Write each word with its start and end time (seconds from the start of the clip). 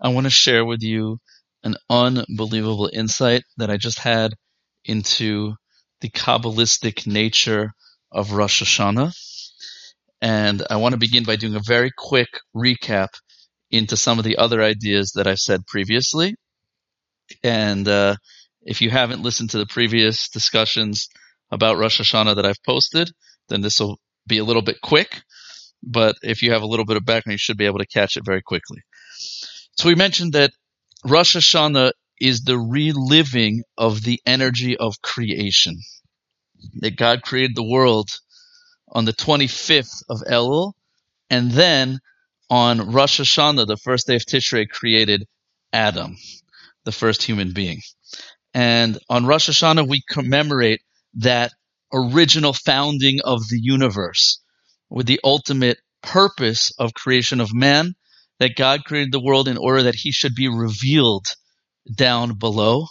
I 0.00 0.10
want 0.10 0.26
to 0.26 0.30
share 0.30 0.64
with 0.64 0.82
you 0.82 1.18
an 1.64 1.76
unbelievable 1.90 2.90
insight 2.92 3.42
that 3.56 3.70
I 3.70 3.76
just 3.76 3.98
had 3.98 4.32
into 4.84 5.54
the 6.00 6.08
Kabbalistic 6.08 7.06
nature 7.06 7.72
of 8.12 8.32
Rosh 8.32 8.62
Hashanah. 8.62 9.12
And 10.20 10.64
I 10.70 10.76
want 10.76 10.92
to 10.92 10.98
begin 10.98 11.24
by 11.24 11.36
doing 11.36 11.54
a 11.54 11.60
very 11.64 11.90
quick 11.96 12.28
recap 12.56 13.08
into 13.70 13.96
some 13.96 14.18
of 14.18 14.24
the 14.24 14.38
other 14.38 14.62
ideas 14.62 15.12
that 15.14 15.26
I've 15.26 15.38
said 15.38 15.66
previously. 15.66 16.34
And 17.42 17.86
uh, 17.86 18.16
if 18.62 18.80
you 18.80 18.90
haven't 18.90 19.22
listened 19.22 19.50
to 19.50 19.58
the 19.58 19.66
previous 19.66 20.28
discussions 20.28 21.08
about 21.50 21.76
Rosh 21.76 22.00
Hashanah 22.00 22.36
that 22.36 22.46
I've 22.46 22.62
posted, 22.64 23.10
then 23.48 23.60
this 23.60 23.80
will 23.80 23.98
be 24.26 24.38
a 24.38 24.44
little 24.44 24.62
bit 24.62 24.80
quick. 24.82 25.22
But 25.82 26.16
if 26.22 26.42
you 26.42 26.52
have 26.52 26.62
a 26.62 26.66
little 26.66 26.84
bit 26.84 26.96
of 26.96 27.04
background, 27.04 27.34
you 27.34 27.38
should 27.38 27.58
be 27.58 27.66
able 27.66 27.78
to 27.78 27.86
catch 27.86 28.16
it 28.16 28.24
very 28.24 28.42
quickly. 28.42 28.78
So 29.78 29.88
we 29.88 29.94
mentioned 29.94 30.32
that 30.32 30.50
Rosh 31.04 31.36
Hashanah 31.36 31.92
is 32.20 32.40
the 32.40 32.58
reliving 32.58 33.62
of 33.76 34.02
the 34.02 34.20
energy 34.26 34.76
of 34.76 35.00
creation. 35.02 35.76
That 36.80 36.96
God 36.96 37.22
created 37.22 37.54
the 37.54 37.62
world 37.62 38.10
on 38.88 39.04
the 39.04 39.12
25th 39.12 40.02
of 40.10 40.18
Elul, 40.28 40.72
and 41.30 41.52
then 41.52 42.00
on 42.50 42.90
Rosh 42.90 43.20
Hashanah, 43.20 43.68
the 43.68 43.76
first 43.76 44.08
day 44.08 44.16
of 44.16 44.22
Tishrei, 44.22 44.68
created 44.68 45.28
Adam, 45.72 46.16
the 46.84 46.90
first 46.90 47.22
human 47.22 47.52
being. 47.52 47.80
And 48.52 48.98
on 49.08 49.26
Rosh 49.26 49.48
Hashanah, 49.48 49.88
we 49.88 50.02
commemorate 50.10 50.80
that 51.18 51.52
original 51.92 52.52
founding 52.52 53.20
of 53.24 53.46
the 53.48 53.60
universe 53.62 54.40
with 54.90 55.06
the 55.06 55.20
ultimate 55.22 55.78
purpose 56.02 56.72
of 56.80 56.94
creation 56.94 57.40
of 57.40 57.54
man, 57.54 57.94
that 58.38 58.56
God 58.56 58.84
created 58.84 59.12
the 59.12 59.22
world 59.22 59.48
in 59.48 59.58
order 59.58 59.84
that 59.84 59.94
he 59.94 60.12
should 60.12 60.34
be 60.34 60.48
revealed 60.48 61.26
down 61.94 62.38
below, 62.38 62.86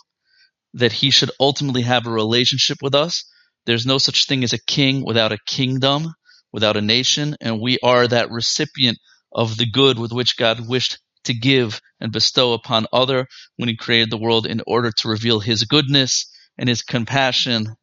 that 0.74 0.92
he 0.92 1.10
should 1.12 1.32
ultimately 1.40 1.84
have 1.84 2.06
a 2.06 2.12
relationship 2.12 2.78
with 2.82 2.96
us. 2.96 3.24
There's 3.66 3.86
no 3.86 3.98
such 3.98 4.26
thing 4.26 4.44
as 4.44 4.54
a 4.54 4.64
king 4.66 5.04
without 5.06 5.32
a 5.32 5.38
kingdom, 5.46 6.14
without 6.52 6.78
a 6.78 6.82
nation, 6.82 7.36
and 7.42 7.62
we 7.62 7.78
are 7.84 8.08
that 8.08 8.32
recipient 8.32 8.98
of 9.34 9.58
the 9.58 9.70
good 9.70 10.00
with 10.00 10.12
which 10.12 10.38
God 10.38 10.68
wished 10.68 11.00
to 11.26 11.34
give 11.34 11.82
and 12.00 12.12
bestow 12.12 12.54
upon 12.54 12.88
other 12.94 13.28
when 13.58 13.70
he 13.70 13.76
created 13.76 14.10
the 14.10 14.18
world 14.18 14.46
in 14.48 14.62
order 14.66 14.92
to 14.92 15.10
reveal 15.10 15.40
his 15.40 15.66
goodness 15.66 16.32
and 16.58 16.70
his 16.70 16.82
compassion 16.82 17.76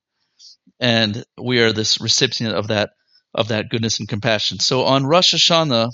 and 0.80 1.24
we 1.40 1.60
are 1.60 1.72
this 1.72 2.00
recipient 2.00 2.54
of 2.54 2.68
that 2.68 2.90
of 3.34 3.48
that 3.48 3.68
goodness 3.68 3.98
and 3.98 4.08
compassion. 4.08 4.60
So 4.60 4.84
on 4.84 5.06
Rosh 5.06 5.34
Hashanah, 5.34 5.90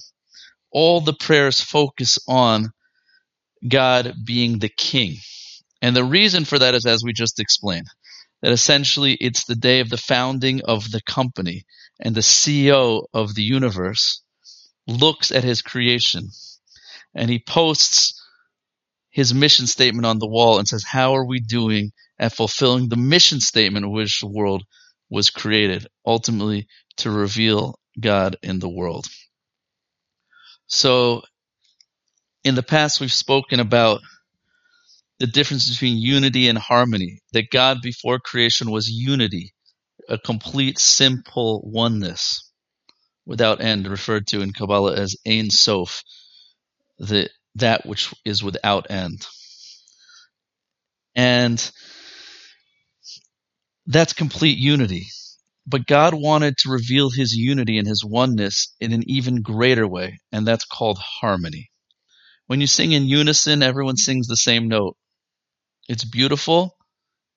all 0.72 1.00
the 1.00 1.14
prayers 1.14 1.60
focus 1.60 2.18
on 2.28 2.70
God 3.66 4.14
being 4.24 4.58
the 4.58 4.68
king. 4.68 5.16
And 5.82 5.96
the 5.96 6.04
reason 6.04 6.44
for 6.44 6.58
that 6.58 6.74
is 6.74 6.86
as 6.86 7.02
we 7.04 7.12
just 7.12 7.40
explained, 7.40 7.86
that 8.42 8.52
essentially 8.52 9.14
it's 9.14 9.44
the 9.44 9.54
day 9.54 9.80
of 9.80 9.90
the 9.90 9.96
founding 9.96 10.62
of 10.62 10.90
the 10.90 11.02
company 11.02 11.64
and 12.00 12.14
the 12.14 12.20
CEO 12.20 13.04
of 13.12 13.34
the 13.34 13.42
universe 13.42 14.22
looks 14.86 15.30
at 15.30 15.44
his 15.44 15.62
creation 15.62 16.28
and 17.14 17.30
he 17.30 17.38
posts 17.38 18.14
his 19.10 19.34
mission 19.34 19.66
statement 19.66 20.06
on 20.06 20.18
the 20.18 20.28
wall 20.28 20.58
and 20.58 20.68
says, 20.68 20.84
How 20.84 21.16
are 21.16 21.26
we 21.26 21.40
doing 21.40 21.92
at 22.18 22.32
fulfilling 22.32 22.88
the 22.88 22.96
mission 22.96 23.40
statement 23.40 23.90
which 23.90 24.20
the 24.20 24.28
world 24.28 24.64
was 25.10 25.30
created, 25.30 25.86
ultimately 26.06 26.68
to 26.98 27.10
reveal 27.10 27.78
God 27.98 28.36
in 28.42 28.60
the 28.60 28.68
world? 28.68 29.06
So, 30.70 31.22
in 32.44 32.54
the 32.54 32.62
past, 32.62 33.00
we've 33.00 33.12
spoken 33.12 33.60
about 33.60 34.00
the 35.18 35.26
difference 35.26 35.68
between 35.68 35.98
unity 35.98 36.48
and 36.48 36.56
harmony, 36.56 37.20
that 37.32 37.50
God 37.50 37.78
before 37.82 38.18
creation 38.20 38.70
was 38.70 38.88
unity, 38.88 39.52
a 40.08 40.18
complete, 40.18 40.78
simple 40.78 41.60
oneness 41.64 42.50
without 43.26 43.60
end, 43.60 43.86
referred 43.86 44.26
to 44.28 44.40
in 44.40 44.52
Kabbalah 44.52 44.96
as 44.96 45.16
Ein 45.26 45.50
Sof, 45.50 46.02
the, 46.98 47.28
that 47.56 47.84
which 47.84 48.14
is 48.24 48.42
without 48.42 48.90
end. 48.90 49.26
And 51.14 51.70
that's 53.86 54.12
complete 54.12 54.58
unity. 54.58 55.08
But 55.70 55.86
God 55.86 56.14
wanted 56.14 56.58
to 56.58 56.70
reveal 56.70 57.10
his 57.10 57.32
unity 57.32 57.78
and 57.78 57.86
his 57.86 58.04
oneness 58.04 58.74
in 58.80 58.92
an 58.92 59.04
even 59.06 59.40
greater 59.42 59.86
way, 59.86 60.18
and 60.32 60.44
that's 60.44 60.64
called 60.64 60.98
harmony. 60.98 61.70
When 62.48 62.60
you 62.60 62.66
sing 62.66 62.90
in 62.90 63.06
unison, 63.06 63.62
everyone 63.62 63.96
sings 63.96 64.26
the 64.26 64.36
same 64.36 64.66
note. 64.66 64.96
It's 65.88 66.04
beautiful, 66.04 66.76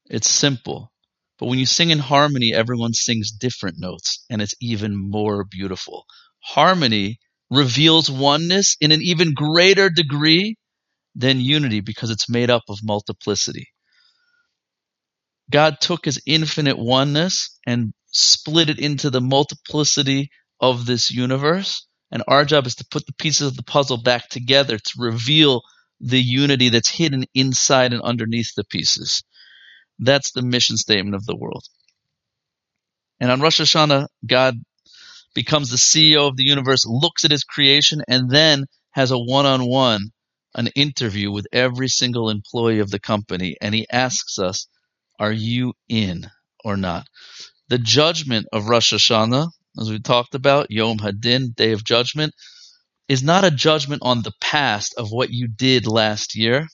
it's 0.07 0.29
simple. 0.29 0.91
But 1.37 1.45
when 1.45 1.59
you 1.59 1.67
sing 1.67 1.91
in 1.91 1.99
harmony, 1.99 2.53
everyone 2.55 2.93
sings 2.93 3.31
different 3.31 3.77
notes, 3.79 4.25
and 4.31 4.41
it's 4.41 4.55
even 4.59 4.95
more 4.95 5.43
beautiful. 5.43 6.05
Harmony 6.39 7.19
reveals 7.51 8.09
oneness 8.09 8.77
in 8.81 8.91
an 8.91 9.03
even 9.03 9.35
greater 9.35 9.91
degree 9.91 10.55
than 11.15 11.39
unity 11.39 11.81
because 11.81 12.09
it's 12.09 12.29
made 12.29 12.49
up 12.49 12.63
of 12.67 12.79
multiplicity. 12.81 13.67
God 15.51 15.79
took 15.79 16.05
his 16.05 16.19
infinite 16.25 16.79
oneness 16.79 17.59
and 17.67 17.93
split 18.13 18.69
it 18.69 18.79
into 18.79 19.09
the 19.09 19.21
multiplicity 19.21 20.29
of 20.59 20.85
this 20.85 21.11
universe. 21.11 21.85
And 22.11 22.23
our 22.27 22.45
job 22.45 22.67
is 22.67 22.75
to 22.75 22.85
put 22.89 23.05
the 23.05 23.13
pieces 23.13 23.47
of 23.47 23.57
the 23.57 23.63
puzzle 23.63 24.01
back 24.01 24.29
together 24.29 24.77
to 24.77 24.93
reveal 24.97 25.63
the 25.99 26.21
unity 26.21 26.69
that's 26.69 26.89
hidden 26.89 27.25
inside 27.33 27.91
and 27.91 28.01
underneath 28.01 28.53
the 28.55 28.63
pieces. 28.63 29.23
That's 29.99 30.31
the 30.31 30.41
mission 30.41 30.77
statement 30.77 31.15
of 31.15 31.25
the 31.25 31.35
world. 31.35 31.63
And 33.19 33.31
on 33.31 33.41
Rosh 33.41 33.61
Hashanah, 33.61 34.07
God 34.25 34.55
becomes 35.33 35.69
the 35.69 35.77
CEO 35.77 36.27
of 36.27 36.35
the 36.35 36.43
universe, 36.43 36.85
looks 36.85 37.25
at 37.25 37.31
his 37.31 37.43
creation, 37.43 38.01
and 38.07 38.29
then 38.29 38.65
has 38.91 39.11
a 39.11 39.17
one 39.17 39.45
on 39.45 39.65
one, 39.65 40.11
an 40.53 40.67
interview 40.75 41.31
with 41.31 41.47
every 41.51 41.87
single 41.87 42.29
employee 42.29 42.79
of 42.79 42.91
the 42.91 42.99
company. 42.99 43.55
And 43.59 43.73
he 43.73 43.87
asks 43.89 44.37
us, 44.39 44.67
Are 45.19 45.31
you 45.31 45.73
in 45.87 46.29
or 46.63 46.77
not? 46.77 47.07
The 47.73 47.79
judgment 47.79 48.45
of 48.53 48.69
Rosh 48.69 48.93
Hashanah, 48.93 49.49
as 49.81 49.89
we 49.89 49.97
talked 49.97 50.35
about, 50.35 50.69
Yom 50.69 50.99
Hadin, 50.99 51.55
Day 51.55 51.71
of 51.71 51.83
Judgment, 51.83 52.35
is 53.07 53.23
not 53.23 53.45
a 53.45 53.49
judgment 53.49 54.03
on 54.05 54.21
the 54.21 54.33
past 54.39 54.93
of 54.95 55.09
what 55.09 55.31
you 55.31 55.47
did 55.47 55.87
last 55.87 56.35
year. 56.35 56.67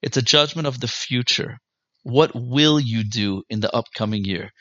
It's 0.00 0.16
a 0.16 0.22
judgment 0.22 0.66
of 0.66 0.80
the 0.80 0.88
future. 0.88 1.58
What 2.02 2.30
will 2.34 2.80
you 2.80 3.04
do 3.04 3.42
in 3.50 3.60
the 3.60 3.76
upcoming 3.76 4.24
year? 4.24 4.52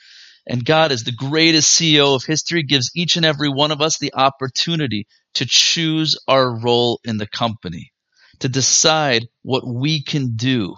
And 0.46 0.66
God, 0.66 0.92
as 0.92 1.06
the 1.06 1.14
greatest 1.14 1.80
CEO 1.80 2.16
of 2.16 2.26
history, 2.26 2.64
gives 2.64 2.92
each 2.94 3.16
and 3.16 3.26
every 3.26 3.48
one 3.48 3.72
of 3.72 3.80
us 3.80 3.98
the 3.98 4.14
opportunity 4.14 5.08
to 5.36 5.46
choose 5.46 6.20
our 6.28 6.54
role 6.54 7.00
in 7.06 7.16
the 7.16 7.28
company, 7.28 7.94
to 8.40 8.50
decide 8.50 9.30
what 9.42 9.66
we 9.66 10.04
can 10.04 10.36
do 10.36 10.76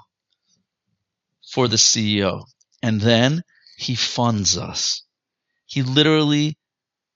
for 1.51 1.67
the 1.67 1.77
CEO. 1.77 2.43
And 2.83 3.01
then 3.01 3.41
he 3.77 3.95
funds 3.95 4.57
us. 4.57 5.03
He 5.65 5.81
literally 5.81 6.57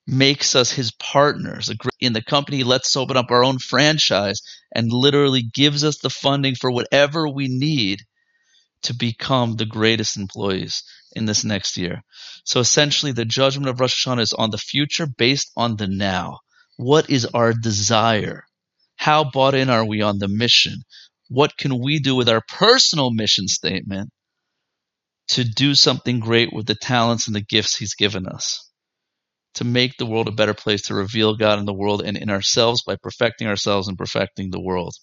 makes 0.08 0.56
us 0.56 0.72
his 0.72 0.92
partners 0.92 1.70
in 2.00 2.14
the 2.14 2.24
company. 2.24 2.64
Let's 2.64 2.96
open 2.96 3.18
up 3.18 3.30
our 3.30 3.44
own 3.44 3.60
franchise 3.60 4.42
and 4.74 4.92
literally 4.92 5.42
gives 5.42 5.84
us 5.84 5.98
the 5.98 6.10
funding 6.10 6.56
for 6.56 6.72
whatever 6.72 7.28
we 7.28 7.48
need 7.50 8.00
to 8.84 8.94
become 8.96 9.56
the 9.56 9.66
greatest 9.66 10.18
employees 10.18 10.84
in 11.16 11.26
this 11.26 11.44
next 11.44 11.78
year. 11.78 12.04
So 12.46 12.60
essentially, 12.60 13.12
the 13.12 13.26
judgment 13.26 13.70
of 13.70 13.80
Rosh 13.80 14.06
Hashanah 14.06 14.22
is 14.22 14.34
on 14.34 14.52
the 14.52 14.58
future 14.58 15.08
based 15.08 15.52
on 15.58 15.76
the 15.76 15.88
now. 15.88 16.40
What 16.78 17.10
is 17.10 17.26
our 17.26 17.54
desire? 17.54 18.44
How 18.96 19.24
bought 19.24 19.56
in 19.56 19.70
are 19.70 19.86
we 19.86 20.02
on 20.02 20.20
the 20.20 20.28
mission? 20.28 20.84
What 21.28 21.58
can 21.58 21.80
we 21.82 22.00
do 22.00 22.16
with 22.16 22.30
our 22.30 22.42
personal 22.48 23.12
mission 23.12 23.48
statement 23.48 24.12
to 25.30 25.44
do 25.44 25.76
something 25.76 26.20
great 26.20 26.54
with 26.54 26.66
the 26.66 26.76
talents 26.76 27.28
and 27.28 27.36
the 27.36 27.42
gifts 27.42 27.78
He's 27.78 27.96
given 27.96 28.28
us? 28.28 28.70
To 29.56 29.64
make 29.64 29.98
the 29.98 30.06
world 30.06 30.28
a 30.28 30.32
better 30.32 30.54
place, 30.54 30.84
to 30.84 30.96
reveal 30.96 31.36
God 31.36 31.60
in 31.60 31.66
the 31.66 31.74
world 31.74 32.02
and 32.06 32.18
in 32.18 32.30
ourselves 32.30 32.84
by 32.84 32.96
perfecting 33.02 33.48
ourselves 33.48 33.88
and 33.88 33.98
perfecting 33.98 34.52
the 34.52 34.62
world. 34.62 34.94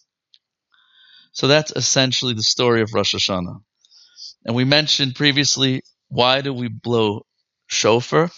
So 1.33 1.49
that's 1.49 1.73
essentially 1.75 2.35
the 2.35 2.43
story 2.43 2.81
of 2.81 2.95
Rosh 2.95 3.15
Hashanah. 3.15 3.61
And 4.45 4.55
we 4.55 4.65
mentioned 4.65 5.17
previously, 5.17 5.83
why 6.09 6.41
do 6.41 6.53
we 6.53 6.69
blow 6.69 7.23
shofar? 7.67 8.31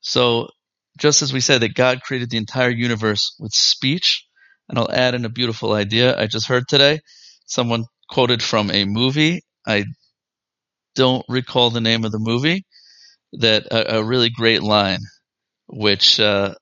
So 0.00 0.48
just 0.98 1.22
as 1.22 1.32
we 1.32 1.40
said 1.40 1.62
that 1.62 1.74
God 1.74 2.02
created 2.02 2.30
the 2.30 2.38
entire 2.38 2.70
universe 2.70 3.36
with 3.38 3.52
speech, 3.52 4.26
and 4.68 4.78
I'll 4.78 4.90
add 4.90 5.14
in 5.14 5.24
a 5.24 5.30
beautiful 5.30 5.72
idea 5.72 6.18
I 6.18 6.26
just 6.26 6.48
heard 6.48 6.64
today. 6.68 7.00
Someone 7.46 7.84
quoted 8.10 8.42
from 8.42 8.70
a 8.70 8.84
movie. 8.84 9.42
I 9.66 9.84
don't 10.94 11.24
recall 11.28 11.70
the 11.70 11.80
name 11.80 12.04
of 12.04 12.12
the 12.12 12.18
movie. 12.18 12.64
That 13.32 13.66
a, 13.66 13.98
a 13.98 14.04
really 14.04 14.30
great 14.30 14.62
line, 14.62 15.00
which 15.66 16.20
uh, 16.20 16.54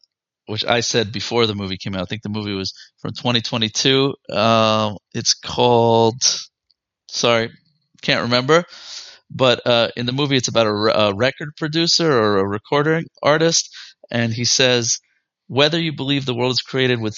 which 0.47 0.65
I 0.65 0.81
said 0.81 1.13
before 1.13 1.47
the 1.47 1.55
movie 1.55 1.77
came 1.77 1.95
out. 1.95 2.03
I 2.03 2.07
think 2.07 2.23
the 2.23 2.29
movie 2.29 2.55
was 2.55 2.73
from 3.01 3.13
2022. 3.13 4.15
Uh, 4.31 4.95
it's 5.15 5.35
called, 5.35 6.21
sorry, 7.11 7.51
can't 8.03 8.23
remember. 8.23 8.65
But 9.31 9.67
uh, 9.67 9.89
in 9.97 10.07
the 10.07 10.13
movie, 10.13 10.37
it's 10.37 10.49
about 10.49 10.67
a, 10.67 10.71
a 10.71 11.15
record 11.15 11.51
producer 11.57 12.11
or 12.11 12.39
a 12.39 12.47
recording 12.47 13.05
artist, 13.23 13.71
and 14.11 14.33
he 14.33 14.45
says 14.45 14.99
whether 15.49 15.81
you 15.81 15.95
believe 15.95 16.25
the 16.25 16.35
world 16.35 16.53
is 16.53 16.63
created 16.63 17.01
with 17.01 17.17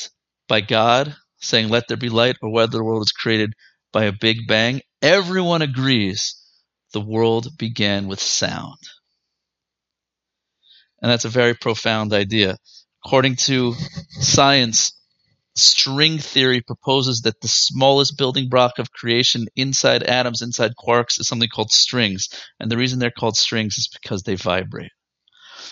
by 0.49 0.61
God 0.61 1.15
saying 1.41 1.69
"Let 1.69 1.89
there 1.89 1.97
be 1.97 2.09
light," 2.09 2.37
or 2.43 2.51
whether 2.51 2.73
the 2.79 2.85
world 2.85 3.03
is 3.03 3.13
created 3.13 3.53
by 3.93 4.05
a 4.05 4.13
big 4.13 4.47
bang, 4.47 4.81
everyone 5.03 5.63
agrees 5.63 6.43
the 6.93 7.01
world 7.01 7.49
began 7.59 8.09
with 8.09 8.21
sound. 8.21 8.79
And 11.03 11.11
that's 11.11 11.25
a 11.25 11.31
very 11.31 11.55
profound 11.55 12.13
idea. 12.13 12.57
According 13.05 13.37
to 13.37 13.75
science, 14.21 14.93
string 15.55 16.19
theory 16.19 16.61
proposes 16.61 17.23
that 17.23 17.41
the 17.41 17.49
smallest 17.49 18.17
building 18.19 18.49
block 18.49 18.79
of 18.79 18.93
creation 18.93 19.47
inside 19.57 20.03
atoms, 20.03 20.43
inside 20.43 20.73
quarks, 20.77 21.21
is 21.21 21.29
something 21.29 21.49
called 21.49 21.71
strings. 21.71 22.29
And 22.61 22.71
the 22.71 22.77
reason 22.77 22.99
they're 22.99 23.11
called 23.11 23.37
strings 23.37 23.79
is 23.79 23.89
because 23.89 24.23
they 24.23 24.35
vibrate. 24.35 24.91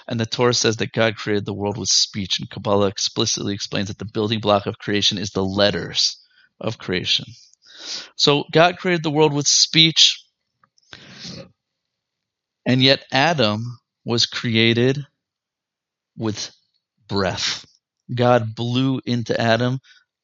And 0.06 0.18
the 0.20 0.26
Torah 0.26 0.54
says 0.54 0.76
that 0.76 0.92
God 0.92 1.16
created 1.16 1.46
the 1.46 1.54
world 1.54 1.78
with 1.78 1.88
speech, 1.88 2.38
and 2.40 2.50
Kabbalah 2.50 2.88
explicitly 2.88 3.54
explains 3.54 3.88
that 3.88 3.98
the 3.98 4.04
building 4.04 4.40
block 4.40 4.66
of 4.66 4.78
creation 4.78 5.18
is 5.18 5.30
the 5.30 5.44
letters 5.44 6.18
of 6.60 6.78
creation. 6.78 7.26
So 8.16 8.44
God 8.52 8.78
created 8.78 9.02
the 9.02 9.10
world 9.10 9.32
with 9.32 9.46
speech, 9.46 10.24
and 12.66 12.82
yet 12.82 13.04
Adam 13.12 13.78
was 14.04 14.26
created 14.26 14.98
with 16.16 16.50
breath. 17.08 17.64
God 18.14 18.54
blew 18.54 19.00
into 19.04 19.38
Adam 19.40 19.78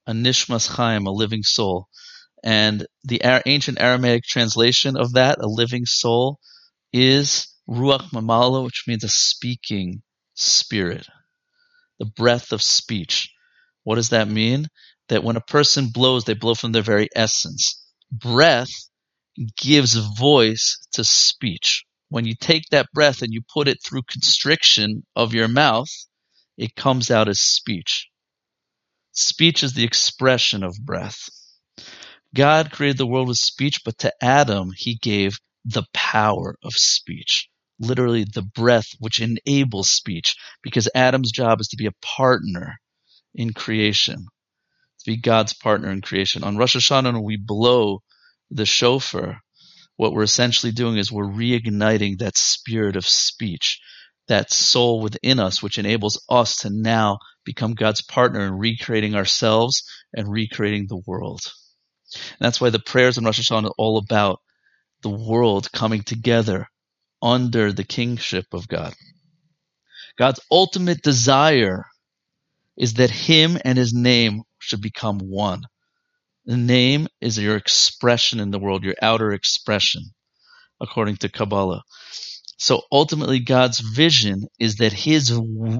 a 0.07 0.13
nishmas 0.13 0.69
chaim, 0.69 1.07
a 1.07 1.11
living 1.11 1.43
soul. 1.43 1.89
And 2.43 2.87
the 3.05 3.23
ancient 3.47 3.81
Aramaic 3.81 4.25
translation 4.25 4.97
of 4.97 5.13
that, 5.15 5.39
a 5.41 5.47
living 5.47 5.85
soul, 5.87 6.39
is 6.93 7.49
ruach 7.69 8.11
mamala, 8.13 8.65
which 8.65 8.85
means 8.87 9.05
a 9.05 9.09
speaking 9.09 10.03
spirit, 10.35 11.07
the 11.99 12.07
breath 12.07 12.53
of 12.53 12.63
speech. 12.63 13.31
What 13.85 13.97
does 13.97 14.11
that 14.11 14.29
mean? 14.29 14.69
That 15.11 15.23
when 15.23 15.37
a 15.37 15.41
person 15.43 15.91
blows, 15.93 16.25
they 16.25 16.35
blow 16.35 16.55
from 16.55 16.73
their 16.73 16.83
very 16.83 17.09
essence. 17.15 17.85
Breath 18.11 18.71
gives 19.57 19.95
voice 19.95 20.79
to 20.93 21.05
speech. 21.05 21.85
When 22.09 22.25
you 22.25 22.35
take 22.35 22.65
that 22.71 22.91
breath 22.93 23.23
and 23.23 23.33
you 23.33 23.43
put 23.53 23.69
it 23.69 23.79
through 23.85 24.03
constriction 24.11 25.05
of 25.15 25.35
your 25.35 25.49
mouth, 25.49 25.89
it 26.57 26.75
comes 26.75 27.11
out 27.11 27.29
as 27.29 27.41
speech. 27.41 28.09
Speech 29.13 29.63
is 29.63 29.75
the 29.75 29.85
expression 29.85 30.63
of 30.63 30.77
breath. 30.85 31.29
God 32.35 32.71
created 32.71 32.99
the 32.99 33.07
world 33.07 33.29
with 33.29 33.37
speech, 33.37 33.81
but 33.85 33.99
to 33.99 34.13
Adam, 34.23 34.71
he 34.77 34.97
gave 34.97 35.39
the 35.65 35.85
power 35.93 36.57
of 36.63 36.73
speech. 36.75 37.49
Literally, 37.79 38.25
the 38.25 38.43
breath 38.43 38.87
which 38.99 39.21
enables 39.21 39.91
speech, 39.91 40.37
because 40.63 40.89
Adam's 40.95 41.33
job 41.33 41.61
is 41.61 41.69
to 41.69 41.77
be 41.77 41.87
a 41.87 41.93
partner 42.03 42.77
in 43.35 43.53
creation, 43.53 44.27
be 45.11 45.17
God's 45.17 45.55
partner 45.55 45.91
in 45.91 46.03
creation. 46.03 46.45
On 46.45 46.57
Rosh 46.57 46.77
Hashanah, 46.77 47.21
we 47.21 47.37
blow 47.37 48.03
the 48.51 48.65
shofar. 48.65 49.41
What 49.97 50.13
we're 50.13 50.23
essentially 50.23 50.71
doing 50.71 50.99
is 50.99 51.11
we're 51.11 51.25
reigniting 51.25 52.19
that 52.19 52.37
spirit 52.37 52.95
of 52.95 53.05
speech 53.05 53.81
that 54.29 54.53
soul 54.53 55.01
within 55.01 55.41
us, 55.41 55.61
which 55.61 55.79
enables 55.79 56.25
us 56.29 56.59
to 56.59 56.71
now 56.71 57.19
become 57.45 57.75
God's 57.75 58.03
partner 58.03 58.47
in 58.47 58.57
recreating 58.57 59.17
ourselves 59.17 59.83
and 60.15 60.31
recreating 60.31 60.87
the 60.87 61.03
world. 61.05 61.41
And 62.15 62.39
that's 62.39 62.61
why 62.61 62.71
the 62.71 62.79
prayers 62.79 63.19
in 63.19 63.25
Rosh 63.25 63.41
Hashanah 63.41 63.71
are 63.71 63.75
all 63.77 63.99
about 63.99 64.39
the 65.03 65.11
world 65.11 65.73
coming 65.73 66.03
together 66.03 66.69
under 67.21 67.73
the 67.73 67.85
kingship 67.85 68.47
of 68.53 68.69
God. 68.69 68.95
God's 70.17 70.41
ultimate 70.53 71.03
desire 71.03 71.87
is 72.77 72.95
that 72.95 73.11
Him 73.11 73.59
and 73.65 73.77
His 73.77 73.93
name 73.93 74.43
should 74.61 74.81
become 74.81 75.19
one. 75.19 75.63
The 76.47 76.57
name 76.57 77.09
is 77.21 77.39
your 77.39 77.57
expression 77.57 78.41
in 78.41 78.51
the 78.51 78.59
world, 78.59 78.85
your 78.85 78.97
outer 79.03 79.33
expression, 79.33 80.03
according 80.81 81.17
to 81.19 81.29
Kabbalah. 81.29 81.83
So 82.57 82.83
ultimately, 82.93 83.41
God's 83.41 83.81
vision 83.81 84.45
is 84.59 84.77
that 84.77 84.93
his, 84.93 85.33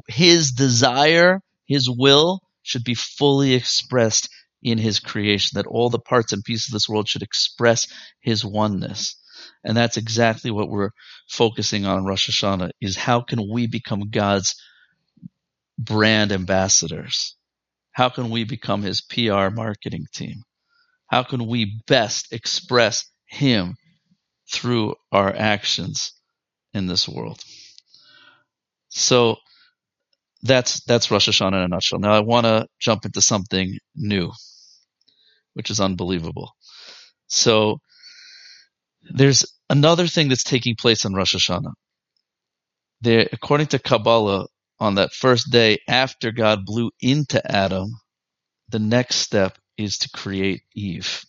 his 0.09 0.53
desire, 0.53 1.41
his 1.67 1.89
will 1.89 2.41
should 2.63 2.85
be 2.85 2.95
fully 2.95 3.55
expressed 3.55 4.29
in 4.63 4.79
his 4.79 5.01
creation, 5.01 5.57
that 5.57 5.67
all 5.67 5.91
the 5.91 5.99
parts 5.99 6.33
and 6.33 6.45
pieces 6.45 6.69
of 6.69 6.73
this 6.75 6.89
world 6.89 7.09
should 7.09 7.23
express 7.23 7.87
his 8.21 8.45
oneness. 8.45 9.17
And 9.65 9.77
that's 9.77 9.97
exactly 9.97 10.51
what 10.51 10.71
we're 10.71 10.91
focusing 11.29 11.87
on 11.87 12.05
Rosh 12.05 12.31
Hashanah 12.31 12.71
is 12.81 12.97
how 12.97 13.23
can 13.23 13.41
we 13.51 13.67
become 13.67 14.11
God's 14.11 14.55
brand 15.79 16.33
ambassadors? 16.33 17.37
How 17.93 18.09
can 18.09 18.31
we 18.31 18.45
become 18.45 18.83
his 18.83 19.01
PR 19.01 19.51
marketing 19.51 20.07
team? 20.13 20.43
How 21.07 21.23
can 21.23 21.47
we 21.47 21.83
best 21.87 22.33
express 22.33 23.05
him 23.27 23.77
through 24.51 24.95
our 25.13 25.35
actions 25.35 26.13
in 26.75 26.87
this 26.87 27.09
world. 27.09 27.41
So 28.89 29.37
that's 30.43 30.83
that's 30.85 31.11
Rosh 31.11 31.29
Hashanah 31.29 31.49
in 31.49 31.63
a 31.63 31.69
nutshell. 31.69 31.99
Now 31.99 32.13
I 32.13 32.21
want 32.21 32.47
to 32.47 32.67
jump 32.81 33.05
into 33.05 33.21
something 33.21 33.79
new, 33.95 34.33
which 35.55 35.71
is 35.71 35.81
unbelievable. 35.81 36.53
So 37.27 37.79
there's 39.03 39.47
another 39.69 40.07
thing 40.07 40.29
that's 40.29 40.45
taking 40.45 40.75
place 40.77 41.05
on 41.05 41.15
Rosh 41.15 41.35
Hashanah. 41.35 41.73
There, 43.03 43.29
according 43.33 43.69
to 43.69 43.79
Kabbalah, 43.79 44.47
on 44.81 44.97
that 44.97 45.13
first 45.13 45.51
day 45.51 45.79
after 45.89 46.33
God 46.33 46.65
blew 46.65 46.91
into 47.01 47.41
Adam, 47.51 47.91
the 48.71 48.79
next 48.79 49.17
step 49.17 49.59
is 49.77 49.99
to 49.99 50.11
create 50.11 50.63
Eve. 50.75 51.23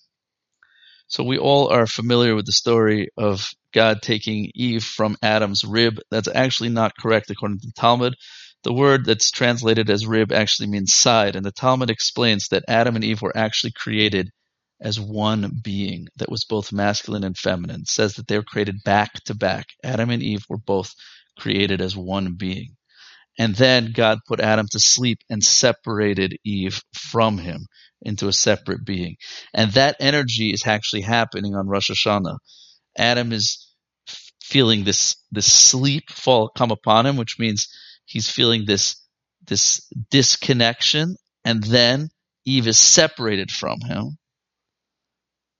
So 1.08 1.24
we 1.24 1.38
all 1.38 1.68
are 1.68 1.88
familiar 1.88 2.36
with 2.36 2.46
the 2.46 2.54
story 2.54 3.10
of 3.18 3.50
God 3.74 4.02
taking 4.02 4.52
Eve 4.56 4.84
from 4.84 5.18
Adam's 5.22 5.66
rib. 5.66 6.00
That's 6.10 6.30
actually 6.34 6.70
not 6.70 6.98
correct 6.98 7.30
according 7.30 7.60
to 7.60 7.68
the 7.68 7.74
Talmud. 7.74 8.16
The 8.64 8.74
word 8.74 9.06
that's 9.06 9.32
translated 9.32 9.90
as 9.90 10.08
rib 10.08 10.32
actually 10.32 10.70
means 10.70 10.94
side, 10.94 11.36
and 11.36 11.46
the 11.46 11.52
Talmud 11.52 11.90
explains 11.90 12.48
that 12.50 12.64
Adam 12.68 12.96
and 12.96 13.04
Eve 13.04 13.22
were 13.22 13.36
actually 13.36 13.74
created 13.74 14.30
as 14.80 15.00
one 15.00 15.60
being 15.64 16.08
that 16.18 16.32
was 16.32 16.46
both 16.46 16.72
masculine 16.72 17.24
and 17.24 17.38
feminine. 17.38 17.82
It 17.82 17.90
says 17.90 18.16
that 18.16 18.28
they 18.28 18.38
were 18.38 18.44
created 18.44 18.84
back 18.84 19.14
to 19.26 19.36
back. 19.36 19.68
Adam 19.84 20.10
and 20.12 20.24
Eve 20.24 20.46
were 20.48 20.58
both 20.58 20.94
created 21.38 21.82
as 21.82 21.96
one 21.98 22.36
being. 22.36 22.76
And 23.40 23.56
then 23.56 23.92
God 23.94 24.20
put 24.28 24.40
Adam 24.40 24.68
to 24.72 24.80
sleep 24.80 25.20
and 25.30 25.44
separated 25.44 26.38
Eve 26.44 26.82
from 26.94 27.38
him 27.38 27.68
into 28.02 28.28
a 28.28 28.34
separate 28.34 28.86
being. 28.86 29.16
And 29.54 29.72
that 29.74 29.96
energy 30.00 30.50
is 30.50 30.68
actually 30.68 31.02
happening 31.02 31.56
on 31.56 31.68
Rosh 31.68 31.90
Hashanah. 31.92 32.38
Adam 32.98 33.32
is 33.32 33.68
feeling 34.44 34.84
this, 34.84 35.16
this 35.32 35.52
sleep 35.52 36.10
fall 36.10 36.50
come 36.50 36.72
upon 36.72 37.06
him, 37.06 37.16
which 37.16 37.40
means 37.40 37.68
he's 38.06 38.30
feeling 38.30 38.66
this, 38.66 38.96
this 39.48 39.88
disconnection. 40.10 41.16
And 41.46 41.64
then 41.64 42.10
Eve 42.46 42.68
is 42.68 42.80
separated 42.80 43.50
from 43.50 43.80
him 43.82 44.18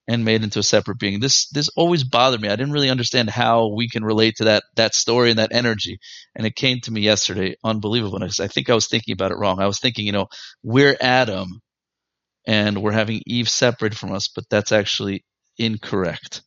and 0.08 0.26
made 0.26 0.44
into 0.44 0.60
a 0.60 0.64
separate 0.64 1.00
being. 1.00 1.20
This 1.20 1.48
this 1.50 1.70
always 1.76 2.04
bothered 2.04 2.42
me. 2.42 2.50
I 2.50 2.56
didn't 2.56 2.74
really 2.74 2.90
understand 2.90 3.30
how 3.30 3.74
we 3.74 3.90
can 3.90 4.04
relate 4.04 4.36
to 4.38 4.46
that 4.46 4.64
that 4.76 4.96
story 4.96 5.30
and 5.30 5.40
that 5.40 5.54
energy. 5.54 6.00
And 6.36 6.46
it 6.46 6.56
came 6.56 6.80
to 6.82 6.92
me 6.92 7.02
yesterday, 7.02 7.56
unbelievable. 7.64 8.20
Because 8.20 8.40
I 8.40 8.48
think 8.48 8.70
I 8.70 8.76
was 8.76 8.88
thinking 8.88 9.14
about 9.14 9.32
it 9.32 9.38
wrong. 9.38 9.62
I 9.62 9.68
was 9.68 9.80
thinking, 9.80 10.06
you 10.06 10.12
know, 10.12 10.28
we're 10.64 10.98
Adam 11.00 11.62
and 12.48 12.82
we're 12.82 12.92
having 12.92 13.22
Eve 13.26 13.50
separated 13.50 13.98
from 13.98 14.14
us, 14.14 14.28
but 14.28 14.46
that's 14.50 14.72
actually 14.72 15.24
incorrect. 15.58 16.42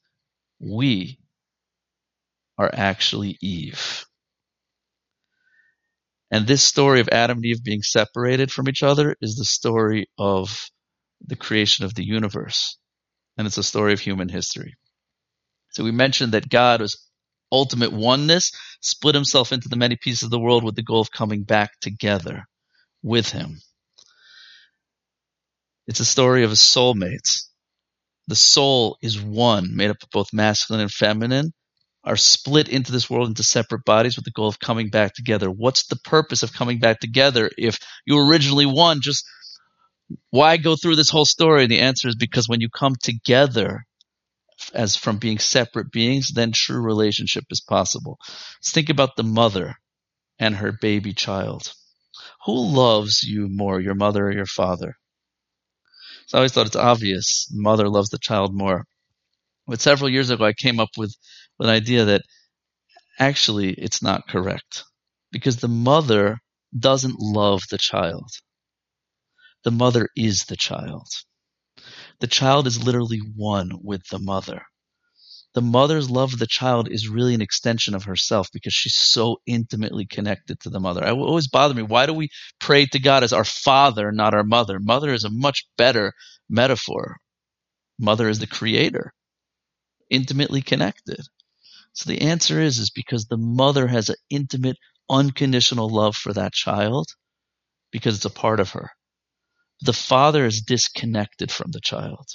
We 0.60 1.18
are 2.58 2.70
actually 2.72 3.38
Eve. 3.40 4.04
And 6.30 6.46
this 6.46 6.62
story 6.62 7.00
of 7.00 7.08
Adam 7.12 7.38
and 7.38 7.46
Eve 7.46 7.62
being 7.62 7.82
separated 7.82 8.50
from 8.50 8.68
each 8.68 8.82
other 8.82 9.14
is 9.20 9.36
the 9.36 9.44
story 9.44 10.06
of 10.18 10.68
the 11.24 11.36
creation 11.36 11.84
of 11.84 11.94
the 11.94 12.04
universe. 12.04 12.76
And 13.36 13.46
it's 13.46 13.58
a 13.58 13.62
story 13.62 13.92
of 13.92 14.00
human 14.00 14.28
history. 14.28 14.74
So 15.70 15.82
we 15.84 15.90
mentioned 15.90 16.32
that 16.32 16.48
God 16.48 16.80
was 16.80 17.08
ultimate 17.50 17.92
oneness, 17.92 18.52
split 18.80 19.14
himself 19.14 19.52
into 19.52 19.68
the 19.68 19.76
many 19.76 19.96
pieces 19.96 20.24
of 20.24 20.30
the 20.30 20.38
world 20.38 20.64
with 20.64 20.76
the 20.76 20.82
goal 20.82 21.00
of 21.00 21.10
coming 21.10 21.42
back 21.42 21.70
together 21.80 22.44
with 23.02 23.30
him. 23.30 23.60
It's 25.86 26.00
a 26.00 26.04
story 26.04 26.44
of 26.44 26.50
a 26.50 26.54
soulmates. 26.54 27.48
The 28.28 28.36
soul 28.36 28.96
is 29.02 29.20
one, 29.20 29.76
made 29.76 29.90
up 29.90 30.02
of 30.02 30.10
both 30.10 30.32
masculine 30.32 30.80
and 30.80 30.90
feminine, 30.90 31.52
are 32.04 32.16
split 32.16 32.68
into 32.68 32.92
this 32.92 33.08
world 33.08 33.28
into 33.28 33.42
separate 33.42 33.84
bodies 33.84 34.16
with 34.16 34.24
the 34.24 34.30
goal 34.30 34.48
of 34.48 34.58
coming 34.58 34.88
back 34.90 35.14
together. 35.14 35.50
What's 35.50 35.86
the 35.86 35.96
purpose 35.96 36.42
of 36.42 36.52
coming 36.52 36.78
back 36.78 37.00
together 37.00 37.50
if 37.58 37.78
you 38.06 38.18
originally 38.18 38.66
one? 38.66 39.00
Just 39.02 39.26
why 40.30 40.56
go 40.56 40.76
through 40.76 40.96
this 40.96 41.10
whole 41.10 41.24
story? 41.24 41.66
The 41.66 41.80
answer 41.80 42.08
is 42.08 42.16
because 42.16 42.48
when 42.48 42.60
you 42.60 42.68
come 42.68 42.94
together 43.00 43.84
as 44.72 44.96
from 44.96 45.18
being 45.18 45.38
separate 45.38 45.90
beings, 45.90 46.30
then 46.34 46.52
true 46.52 46.80
relationship 46.80 47.44
is 47.50 47.60
possible. 47.60 48.18
Let's 48.58 48.72
think 48.72 48.88
about 48.88 49.16
the 49.16 49.22
mother 49.24 49.76
and 50.38 50.56
her 50.56 50.72
baby 50.72 51.12
child. 51.12 51.72
Who 52.46 52.74
loves 52.74 53.22
you 53.22 53.48
more, 53.48 53.80
your 53.80 53.94
mother 53.94 54.26
or 54.26 54.32
your 54.32 54.46
father? 54.46 54.94
So 56.26 56.36
I 56.36 56.40
always 56.40 56.52
thought 56.52 56.66
it's 56.66 56.76
obvious. 56.76 57.48
Mother 57.52 57.88
loves 57.88 58.10
the 58.10 58.18
child 58.18 58.54
more. 58.54 58.84
But 59.66 59.80
several 59.80 60.10
years 60.10 60.30
ago, 60.30 60.44
I 60.44 60.52
came 60.52 60.78
up 60.80 60.90
with, 60.96 61.14
with 61.58 61.68
an 61.68 61.74
idea 61.74 62.04
that 62.06 62.22
actually 63.18 63.72
it's 63.72 64.02
not 64.02 64.28
correct 64.28 64.84
because 65.32 65.56
the 65.56 65.68
mother 65.68 66.38
doesn't 66.78 67.18
love 67.18 67.60
the 67.70 67.78
child. 67.78 68.28
The 69.64 69.70
mother 69.70 70.10
is 70.14 70.44
the 70.44 70.56
child. 70.56 71.08
The 72.20 72.26
child 72.26 72.66
is 72.66 72.84
literally 72.84 73.20
one 73.34 73.70
with 73.82 74.06
the 74.08 74.18
mother. 74.18 74.62
The 75.54 75.62
mother's 75.62 76.10
love 76.10 76.34
of 76.34 76.38
the 76.38 76.46
child 76.46 76.88
is 76.90 77.08
really 77.08 77.32
an 77.34 77.40
extension 77.40 77.94
of 77.94 78.04
herself 78.04 78.48
because 78.52 78.74
she's 78.74 78.96
so 78.96 79.38
intimately 79.46 80.04
connected 80.04 80.60
to 80.60 80.70
the 80.70 80.80
mother. 80.80 81.02
It 81.02 81.12
always 81.12 81.48
bothered 81.48 81.76
me. 81.78 81.82
Why 81.82 82.04
do 82.04 82.12
we 82.12 82.28
pray 82.60 82.84
to 82.86 82.98
God 82.98 83.22
as 83.24 83.32
our 83.32 83.44
father, 83.44 84.12
not 84.12 84.34
our 84.34 84.44
mother? 84.44 84.78
Mother 84.78 85.14
is 85.14 85.24
a 85.24 85.30
much 85.30 85.66
better 85.78 86.12
metaphor. 86.50 87.16
Mother 87.98 88.28
is 88.28 88.40
the 88.40 88.46
creator, 88.46 89.14
intimately 90.10 90.60
connected. 90.60 91.20
So 91.94 92.10
the 92.10 92.20
answer 92.20 92.60
is, 92.60 92.78
is 92.78 92.90
because 92.90 93.26
the 93.26 93.38
mother 93.38 93.86
has 93.86 94.10
an 94.10 94.16
intimate, 94.28 94.76
unconditional 95.08 95.88
love 95.88 96.16
for 96.16 96.34
that 96.34 96.52
child 96.52 97.06
because 97.92 98.16
it's 98.16 98.24
a 98.26 98.30
part 98.30 98.60
of 98.60 98.70
her 98.70 98.90
the 99.80 99.92
father 99.92 100.46
is 100.46 100.62
disconnected 100.62 101.50
from 101.50 101.70
the 101.70 101.80
child. 101.80 102.26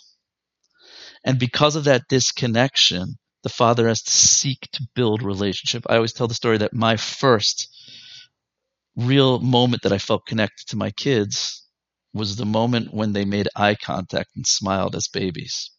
And 1.24 1.40
because 1.40 1.76
of 1.76 1.86
that 1.86 2.08
disconnection, 2.10 3.18
the 3.44 3.50
father 3.50 3.88
has 3.88 4.02
to 4.04 4.12
seek 4.12 4.70
to 4.74 4.88
build 4.96 5.22
relationship. 5.22 5.84
I 5.90 5.96
always 5.96 6.14
tell 6.14 6.28
the 6.28 6.34
story 6.34 6.58
that 6.60 6.74
my 6.74 6.98
first 6.98 7.68
real 8.96 9.40
moment 9.40 9.84
that 9.84 9.94
I 9.94 9.98
felt 9.98 10.26
connected 10.26 10.68
to 10.70 10.78
my 10.78 10.92
kids 10.92 11.66
was 12.14 12.36
the 12.36 12.46
moment 12.46 12.94
when 12.94 13.14
they 13.14 13.26
made 13.26 13.48
eye 13.56 13.76
contact 13.76 14.32
and 14.36 14.46
smiled 14.46 14.96
as 14.96 15.08
babies 15.08 15.72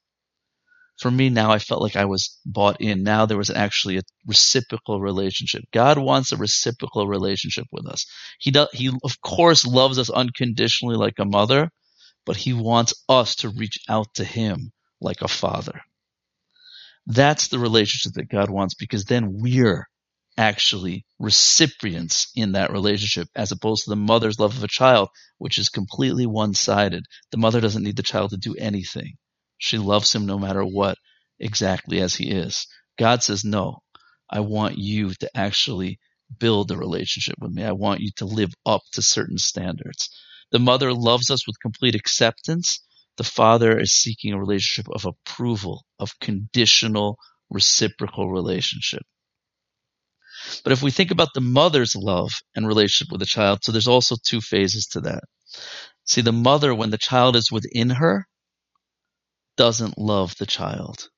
for 1.00 1.10
me 1.10 1.30
now 1.30 1.50
I 1.50 1.58
felt 1.58 1.82
like 1.82 1.96
I 1.96 2.04
was 2.04 2.38
bought 2.44 2.80
in. 2.80 3.02
Now 3.02 3.26
there 3.26 3.38
was 3.38 3.50
actually 3.50 3.96
a 3.98 4.02
reciprocal 4.26 5.00
relationship. 5.00 5.64
God 5.72 5.98
wants 5.98 6.32
a 6.32 6.36
reciprocal 6.36 7.08
relationship 7.08 7.66
with 7.72 7.86
us. 7.86 8.06
He 8.38 8.50
does, 8.50 8.68
he 8.72 8.88
of 8.88 9.20
course 9.22 9.66
loves 9.66 9.98
us 9.98 10.10
unconditionally 10.10 10.96
like 10.96 11.18
a 11.18 11.24
mother, 11.24 11.70
but 12.26 12.36
he 12.36 12.52
wants 12.52 12.92
us 13.08 13.36
to 13.36 13.48
reach 13.48 13.78
out 13.88 14.08
to 14.14 14.24
him 14.24 14.72
like 15.00 15.22
a 15.22 15.28
father. 15.28 15.80
That's 17.06 17.48
the 17.48 17.58
relationship 17.58 18.12
that 18.14 18.28
God 18.28 18.50
wants 18.50 18.74
because 18.74 19.04
then 19.06 19.40
we're 19.40 19.88
actually 20.36 21.06
recipients 21.18 22.30
in 22.36 22.52
that 22.52 22.72
relationship 22.72 23.28
as 23.34 23.52
opposed 23.52 23.84
to 23.84 23.90
the 23.90 23.96
mother's 23.96 24.38
love 24.38 24.56
of 24.56 24.62
a 24.62 24.68
child, 24.68 25.08
which 25.38 25.58
is 25.58 25.70
completely 25.70 26.26
one 26.26 26.54
sided. 26.54 27.04
The 27.30 27.38
mother 27.38 27.60
doesn't 27.60 27.82
need 27.82 27.96
the 27.96 28.02
child 28.02 28.30
to 28.30 28.36
do 28.36 28.54
anything. 28.56 29.16
She 29.60 29.76
loves 29.78 30.12
him 30.12 30.24
no 30.26 30.38
matter 30.38 30.64
what, 30.64 30.96
exactly 31.38 32.00
as 32.00 32.14
he 32.14 32.30
is. 32.30 32.66
God 32.98 33.22
says, 33.22 33.44
no, 33.44 33.80
I 34.28 34.40
want 34.40 34.78
you 34.78 35.10
to 35.20 35.30
actually 35.36 35.98
build 36.38 36.70
a 36.70 36.78
relationship 36.78 37.36
with 37.38 37.52
me. 37.52 37.62
I 37.62 37.72
want 37.72 38.00
you 38.00 38.10
to 38.16 38.24
live 38.24 38.52
up 38.64 38.80
to 38.94 39.02
certain 39.02 39.36
standards. 39.36 40.08
The 40.50 40.58
mother 40.58 40.94
loves 40.94 41.30
us 41.30 41.46
with 41.46 41.60
complete 41.60 41.94
acceptance. 41.94 42.82
The 43.18 43.24
father 43.24 43.78
is 43.78 43.92
seeking 43.92 44.32
a 44.32 44.38
relationship 44.38 44.90
of 44.90 45.04
approval, 45.04 45.84
of 45.98 46.18
conditional, 46.20 47.18
reciprocal 47.50 48.30
relationship. 48.30 49.02
But 50.64 50.72
if 50.72 50.82
we 50.82 50.90
think 50.90 51.10
about 51.10 51.34
the 51.34 51.42
mother's 51.42 51.94
love 51.94 52.30
and 52.56 52.66
relationship 52.66 53.12
with 53.12 53.20
the 53.20 53.26
child, 53.26 53.58
so 53.62 53.72
there's 53.72 53.88
also 53.88 54.16
two 54.24 54.40
phases 54.40 54.86
to 54.92 55.00
that. 55.00 55.24
See, 56.04 56.22
the 56.22 56.32
mother, 56.32 56.74
when 56.74 56.90
the 56.90 56.98
child 56.98 57.36
is 57.36 57.52
within 57.52 57.90
her, 57.90 58.26
doesn't 59.60 59.98
love 59.98 60.34
the 60.38 60.46
child. 60.46 61.10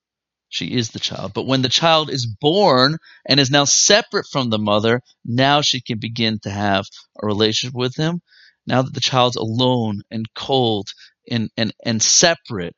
She 0.49 0.75
is 0.75 0.91
the 0.91 0.99
child. 0.99 1.31
But 1.33 1.47
when 1.47 1.63
the 1.63 1.69
child 1.69 2.11
is 2.11 2.27
born 2.27 2.99
and 3.25 3.39
is 3.39 3.53
now 3.53 3.63
separate 3.63 4.27
from 4.33 4.51
the 4.51 4.59
mother, 4.59 5.01
now 5.25 5.61
she 5.61 5.81
can 5.81 6.01
begin 6.01 6.41
to 6.41 6.51
have 6.51 6.85
a 7.23 7.25
relationship 7.25 7.73
with 7.73 7.95
him. 7.95 8.21
Now 8.67 8.83
that 8.83 8.95
the 8.95 9.01
child's 9.01 9.37
alone 9.37 10.03
and 10.11 10.27
cold 10.35 10.89
and, 11.31 11.51
and, 11.57 11.73
and 11.85 12.03
separate, 12.03 12.75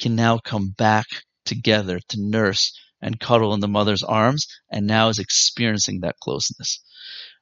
can 0.00 0.16
now 0.16 0.38
come 0.38 0.74
back 0.76 1.06
together 1.44 2.00
to 2.08 2.16
nurse 2.20 2.76
and 3.00 3.20
cuddle 3.20 3.54
in 3.54 3.60
the 3.60 3.68
mother's 3.68 4.02
arms 4.02 4.48
and 4.68 4.84
now 4.84 5.10
is 5.10 5.20
experiencing 5.20 6.00
that 6.00 6.18
closeness. 6.20 6.82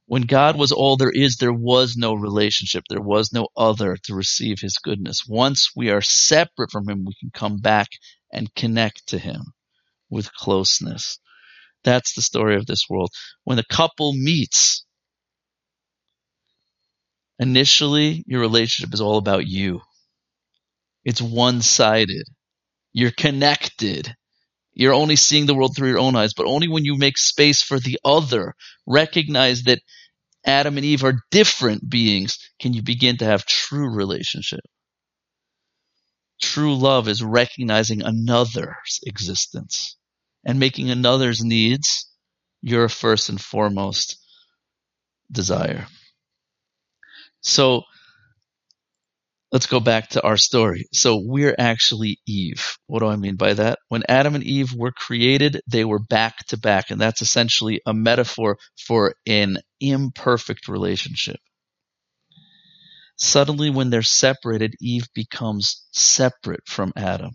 When 0.08 0.22
God 0.22 0.58
was 0.58 0.72
all 0.72 0.96
there 0.96 1.12
is, 1.12 1.36
there 1.36 1.52
was 1.52 1.94
no 1.94 2.14
relationship. 2.14 2.84
There 2.88 3.02
was 3.02 3.30
no 3.30 3.48
other 3.54 3.98
to 4.04 4.14
receive 4.14 4.58
his 4.58 4.78
goodness. 4.82 5.26
Once 5.28 5.72
we 5.76 5.90
are 5.90 6.00
separate 6.00 6.70
from 6.70 6.88
him, 6.88 7.04
we 7.04 7.14
can 7.20 7.30
come 7.30 7.58
back 7.58 7.88
and 8.32 8.52
connect 8.54 9.08
to 9.08 9.18
him 9.18 9.52
with 10.08 10.32
closeness. 10.32 11.18
That's 11.84 12.14
the 12.14 12.22
story 12.22 12.56
of 12.56 12.64
this 12.64 12.86
world. 12.88 13.10
When 13.44 13.58
a 13.58 13.64
couple 13.70 14.14
meets, 14.14 14.86
initially 17.38 18.24
your 18.26 18.40
relationship 18.40 18.94
is 18.94 19.02
all 19.02 19.18
about 19.18 19.46
you. 19.46 19.82
It's 21.04 21.20
one 21.20 21.60
sided. 21.60 22.26
You're 22.94 23.10
connected. 23.10 24.16
You're 24.78 24.94
only 24.94 25.16
seeing 25.16 25.47
the 25.47 25.56
world 25.56 25.75
through 25.75 25.88
your 25.88 25.99
own 25.99 26.14
eyes, 26.14 26.35
but 26.35 26.47
only 26.47 26.68
when 26.68 26.85
you 26.85 26.97
make 26.97 27.18
space 27.18 27.62
for 27.62 27.80
the 27.80 27.99
other, 28.04 28.54
recognize 28.87 29.64
that 29.64 29.80
Adam 30.47 30.76
and 30.76 30.87
Eve 30.87 31.02
are 31.02 31.20
different 31.32 31.90
beings, 31.90 32.38
can 32.61 32.73
you 32.73 32.82
begin 32.82 33.16
to 33.16 33.25
have 33.25 33.44
true 33.44 33.92
relationship. 33.92 34.61
True 36.40 36.78
love 36.78 37.08
is 37.08 37.25
recognizing 37.25 38.02
another's 38.02 39.00
existence 39.04 39.97
and 40.47 40.61
making 40.61 40.90
another's 40.90 41.42
needs 41.42 42.08
your 42.62 42.88
first 42.88 43.30
and 43.30 43.40
foremost 43.40 44.16
desire. 45.32 45.88
So 47.40 47.82
let's 49.52 49.66
go 49.66 49.80
back 49.80 50.10
to 50.10 50.22
our 50.22 50.36
story. 50.36 50.86
So 50.92 51.20
we're 51.24 51.54
actually 51.58 52.18
Eve. 52.26 52.76
What 52.86 53.00
do 53.00 53.06
I 53.06 53.16
mean 53.16 53.36
by 53.36 53.54
that? 53.54 53.78
When 53.88 54.02
Adam 54.08 54.34
and 54.34 54.44
Eve 54.44 54.74
were 54.74 54.92
created, 54.92 55.60
they 55.66 55.84
were 55.84 55.98
back 55.98 56.46
to 56.48 56.58
back, 56.58 56.90
and 56.90 57.00
that's 57.00 57.22
essentially 57.22 57.80
a 57.86 57.94
metaphor 57.94 58.58
for 58.86 59.14
an 59.26 59.58
imperfect 59.80 60.68
relationship. 60.68 61.38
Suddenly, 63.16 63.70
when 63.70 63.90
they're 63.90 64.02
separated, 64.02 64.74
Eve 64.80 65.06
becomes 65.14 65.84
separate 65.92 66.62
from 66.66 66.92
Adam. 66.94 67.32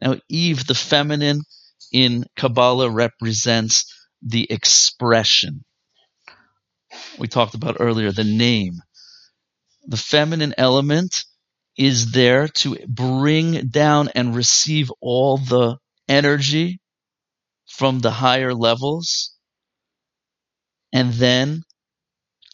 Now, 0.00 0.16
Eve, 0.28 0.66
the 0.66 0.74
feminine 0.74 1.40
in 1.92 2.24
Kabbalah, 2.36 2.90
represents 2.90 3.84
the 4.22 4.46
expression. 4.50 5.64
We 7.18 7.28
talked 7.28 7.54
about 7.54 7.76
earlier 7.80 8.12
the 8.12 8.24
name 8.24 8.80
the 9.90 9.98
feminine 9.98 10.54
element 10.56 11.24
is 11.76 12.12
there 12.12 12.48
to 12.48 12.76
bring 12.88 13.68
down 13.68 14.08
and 14.14 14.36
receive 14.36 14.90
all 15.02 15.38
the 15.38 15.76
energy 16.08 16.80
from 17.68 18.00
the 18.00 18.10
higher 18.10 18.54
levels 18.54 19.34
and 20.92 21.12
then 21.14 21.62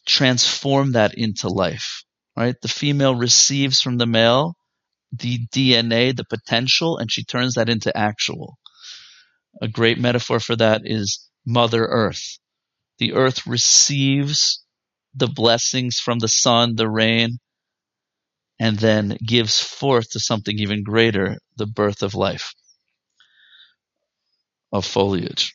transform 0.07 0.93
that 0.93 1.15
into 1.15 1.49
life, 1.49 2.05
right? 2.37 2.57
The 2.63 2.69
female 2.69 3.15
receives 3.15 3.81
from 3.81 3.99
the 3.99 4.07
male 4.07 4.57
the 5.13 5.47
DNA, 5.53 6.17
the 6.17 6.25
potential, 6.25 6.99
and 6.99 7.11
she 7.11 7.25
turns 7.25 7.55
that 7.55 7.69
into 7.69 7.97
actual. 7.97 8.59
A 9.63 9.69
great 9.69 9.99
metaphor 9.99 10.41
for 10.41 10.57
that 10.57 10.83
is 10.85 11.29
Mother 11.47 11.87
Earth. 11.87 12.39
The 12.99 13.15
earth 13.15 13.47
receives 13.47 14.65
the 15.17 15.29
blessings 15.29 15.99
from 15.99 16.19
the 16.19 16.29
sun, 16.29 16.77
the 16.77 16.89
rain, 16.89 17.39
and 18.59 18.79
then 18.79 19.17
gives 19.25 19.61
forth 19.61 20.11
to 20.11 20.21
something 20.21 20.59
even 20.59 20.83
greater, 20.83 21.39
the 21.57 21.67
birth 21.67 22.03
of 22.03 22.15
life, 22.15 22.55
of 24.73 24.85
foliage. 24.85 25.55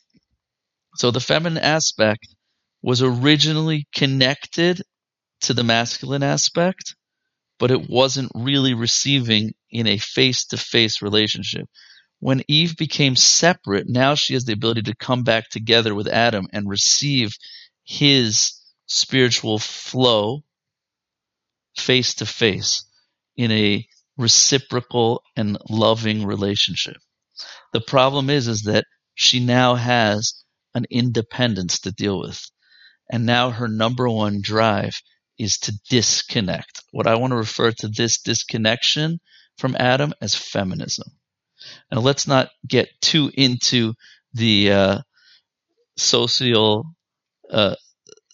So 0.96 1.10
the 1.10 1.20
feminine 1.20 1.62
aspect 1.62 2.26
was 2.82 3.02
originally 3.02 3.86
connected 3.94 4.82
to 5.42 5.54
the 5.54 5.64
masculine 5.64 6.22
aspect, 6.22 6.94
but 7.58 7.70
it 7.70 7.88
wasn't 7.88 8.30
really 8.34 8.74
receiving 8.74 9.52
in 9.70 9.86
a 9.86 9.98
face 9.98 10.46
to 10.46 10.56
face 10.56 11.02
relationship. 11.02 11.66
When 12.20 12.42
Eve 12.46 12.76
became 12.76 13.16
separate, 13.16 13.88
now 13.88 14.14
she 14.14 14.34
has 14.34 14.44
the 14.44 14.52
ability 14.52 14.82
to 14.82 14.96
come 14.96 15.24
back 15.24 15.48
together 15.50 15.94
with 15.94 16.06
Adam 16.06 16.46
and 16.52 16.68
receive 16.68 17.32
his 17.84 18.52
spiritual 18.92 19.58
flow 19.58 20.42
face 21.76 22.14
to 22.14 22.26
face 22.26 22.84
in 23.36 23.50
a 23.50 23.86
reciprocal 24.18 25.22
and 25.34 25.56
loving 25.68 26.26
relationship. 26.26 26.96
The 27.72 27.80
problem 27.80 28.28
is, 28.28 28.48
is 28.48 28.62
that 28.64 28.84
she 29.14 29.40
now 29.40 29.74
has 29.74 30.34
an 30.74 30.84
independence 30.90 31.80
to 31.80 31.92
deal 31.92 32.20
with. 32.20 32.40
And 33.10 33.24
now 33.24 33.50
her 33.50 33.68
number 33.68 34.08
one 34.08 34.40
drive 34.42 34.94
is 35.38 35.58
to 35.58 35.72
disconnect. 35.88 36.82
What 36.90 37.06
I 37.06 37.16
want 37.16 37.32
to 37.32 37.36
refer 37.36 37.72
to 37.72 37.88
this 37.88 38.20
disconnection 38.20 39.20
from 39.56 39.76
Adam 39.78 40.12
as 40.20 40.34
feminism. 40.34 41.08
And 41.90 42.02
let's 42.02 42.26
not 42.26 42.50
get 42.66 42.88
too 43.00 43.30
into 43.34 43.94
the 44.34 44.72
uh, 44.72 44.98
social, 45.96 46.84
uh, 47.50 47.76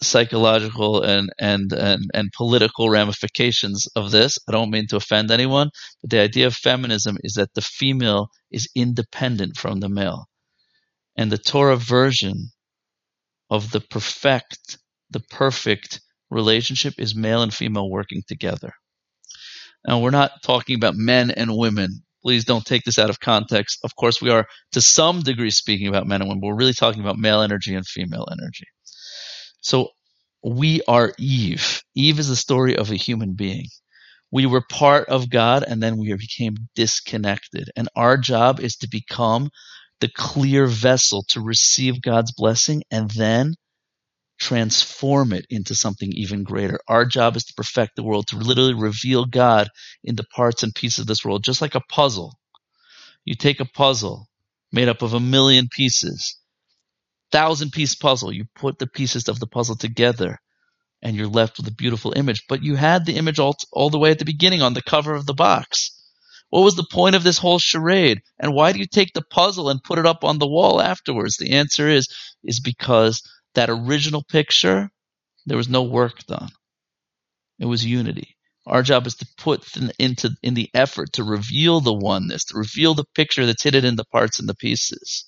psychological, 0.03 1.03
and, 1.03 1.31
and 1.39 1.73
and 1.73 2.03
and 2.15 2.33
political 2.37 2.89
ramifications 2.91 3.87
of 3.97 4.11
this. 4.11 4.39
I 4.49 4.53
don't 4.53 4.71
mean 4.71 4.87
to 4.89 4.97
offend 4.97 5.31
anyone, 5.31 5.71
but 6.01 6.11
the 6.11 6.21
idea 6.21 6.47
of 6.47 6.55
feminism 6.55 7.17
is 7.25 7.35
that 7.35 7.55
the 7.55 7.63
female 7.63 8.29
is 8.51 8.69
independent 8.75 9.57
from 9.57 9.81
the 9.81 9.89
male, 9.89 10.27
and 11.17 11.33
the 11.33 11.39
Torah 11.39 11.77
version 11.77 12.51
of 13.51 13.71
the 13.71 13.81
perfect, 13.81 14.79
the 15.11 15.21
perfect 15.31 16.01
relationship 16.31 16.95
is 16.99 17.15
male 17.15 17.43
and 17.43 17.53
female 17.53 17.91
working 17.91 18.23
together. 18.29 18.73
Now, 19.87 20.01
we're 20.01 20.11
not 20.11 20.43
talking 20.43 20.77
about 20.77 20.95
men 20.97 21.31
and 21.31 21.57
women. 21.57 22.03
Please 22.23 22.45
don't 22.45 22.65
take 22.65 22.85
this 22.85 22.99
out 22.99 23.11
of 23.11 23.21
context. 23.21 23.79
Of 23.85 23.95
course, 23.97 24.21
we 24.21 24.31
are 24.31 24.47
to 24.73 24.81
some 24.81 25.23
degree 25.23 25.51
speaking 25.51 25.87
about 25.87 26.07
men 26.07 26.21
and 26.21 26.29
women, 26.29 26.41
but 26.41 26.49
we're 26.49 26.57
really 26.57 26.73
talking 26.73 27.01
about 27.01 27.17
male 27.17 27.41
energy 27.41 27.75
and 27.75 27.87
female 27.87 28.27
energy. 28.31 28.67
So 29.61 29.89
we 30.43 30.83
are 30.89 31.13
Eve. 31.19 31.83
Eve 31.95 32.19
is 32.19 32.29
the 32.29 32.37
story 32.37 32.77
of 32.77 32.91
a 32.91 32.97
human 32.97 33.35
being. 33.35 33.67
We 34.31 34.47
were 34.47 34.63
part 34.71 35.09
of 35.09 35.31
God 35.31 35.65
and 35.67 35.83
then 35.83 35.97
we 35.97 36.13
became 36.15 36.57
disconnected. 36.75 37.71
And 37.77 37.89
our 37.97 38.17
job 38.17 38.61
is 38.61 38.77
to 38.77 38.89
become 38.89 39.51
the 40.01 40.09
clear 40.09 40.67
vessel 40.67 41.25
to 41.29 41.41
receive 41.41 42.03
God's 42.03 42.33
blessing 42.33 42.85
and 42.91 43.11
then 43.11 43.55
transform 44.39 45.33
it 45.33 45.47
into 45.51 45.75
something 45.75 46.11
even 46.13 46.45
greater. 46.45 46.79
Our 46.87 47.05
job 47.05 47.37
is 47.37 47.45
to 47.47 47.55
perfect 47.55 47.97
the 47.97 48.05
world, 48.05 48.29
to 48.29 48.37
literally 48.37 48.75
reveal 48.75 49.25
God 49.25 49.69
in 50.05 50.15
the 50.15 50.25
parts 50.25 50.63
and 50.63 50.75
pieces 50.75 51.01
of 51.01 51.07
this 51.07 51.25
world, 51.25 51.43
just 51.43 51.61
like 51.61 51.75
a 51.75 51.81
puzzle. 51.81 52.39
You 53.25 53.35
take 53.35 53.61
a 53.61 53.65
puzzle 53.65 54.29
made 54.71 54.89
up 54.89 55.03
of 55.03 55.15
a 55.15 55.21
million 55.21 55.69
pieces, 55.71 56.39
thousand 57.31 57.73
piece 57.73 57.95
puzzle. 57.95 58.33
You 58.33 58.45
put 58.55 58.79
the 58.79 58.87
pieces 58.87 59.29
of 59.29 59.41
the 59.41 59.47
puzzle 59.47 59.77
together 59.77 60.39
and 61.03 61.17
you're 61.17 61.29
left 61.29 61.59
with 61.59 61.69
a 61.69 61.73
beautiful 61.73 62.13
image. 62.17 62.45
But 62.49 62.63
you 62.63 62.75
had 62.75 63.07
the 63.07 63.17
image 63.17 63.39
all, 63.39 63.57
all 63.73 63.91
the 63.91 63.99
way 63.99 64.11
at 64.11 64.19
the 64.19 64.25
beginning 64.25 64.63
on 64.63 64.75
the 64.75 64.83
cover 64.83 65.15
of 65.15 65.27
the 65.27 65.35
box. 65.35 65.95
What 66.51 66.63
was 66.63 66.77
the 66.77 66.87
point 66.91 67.15
of 67.15 67.23
this 67.23 67.39
whole 67.39 67.59
charade? 67.59 68.23
And 68.39 68.55
why 68.55 68.73
do 68.73 68.79
you 68.79 68.87
take 68.87 69.13
the 69.13 69.23
puzzle 69.23 69.69
and 69.69 69.83
put 69.83 69.99
it 69.99 70.07
up 70.07 70.25
on 70.25 70.39
the 70.39 70.49
wall 70.49 70.81
afterwards? 70.81 71.37
The 71.37 71.53
answer 71.53 71.89
is, 71.89 72.09
is 72.43 72.61
because 72.61 73.23
that 73.55 73.71
original 73.71 74.25
picture, 74.25 74.91
there 75.47 75.59
was 75.59 75.69
no 75.69 75.83
work 75.83 76.25
done. 76.27 76.49
It 77.59 77.67
was 77.67 77.85
unity. 77.85 78.37
Our 78.67 78.83
job 78.83 79.07
is 79.07 79.17
to 79.17 79.27
put 79.39 79.67
into 79.99 80.31
in 80.43 80.55
the 80.55 80.71
effort 80.75 81.15
to 81.15 81.25
reveal 81.25 81.81
the 81.81 81.93
oneness, 81.93 82.45
to 82.47 82.59
reveal 82.59 82.95
the 82.95 83.07
picture 83.15 83.47
that's 83.47 83.63
hidden 83.63 83.85
in 83.85 83.97
the 83.97 84.05
parts 84.05 84.39
and 84.39 84.49
the 84.49 84.55
pieces. 84.55 85.27